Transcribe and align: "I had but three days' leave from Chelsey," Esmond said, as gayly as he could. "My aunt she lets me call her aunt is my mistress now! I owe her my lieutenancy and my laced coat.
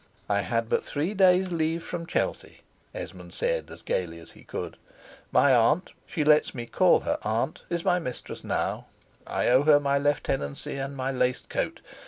"I 0.27 0.41
had 0.41 0.67
but 0.67 0.83
three 0.83 1.13
days' 1.13 1.51
leave 1.51 1.83
from 1.83 2.07
Chelsey," 2.07 2.61
Esmond 2.91 3.35
said, 3.35 3.69
as 3.69 3.83
gayly 3.83 4.19
as 4.19 4.31
he 4.31 4.43
could. 4.43 4.77
"My 5.31 5.53
aunt 5.53 5.91
she 6.07 6.23
lets 6.23 6.55
me 6.55 6.65
call 6.65 7.01
her 7.01 7.19
aunt 7.21 7.61
is 7.69 7.85
my 7.85 7.99
mistress 7.99 8.43
now! 8.43 8.87
I 9.27 9.47
owe 9.49 9.61
her 9.61 9.79
my 9.79 9.99
lieutenancy 9.99 10.77
and 10.77 10.97
my 10.97 11.11
laced 11.11 11.49
coat. 11.49 11.81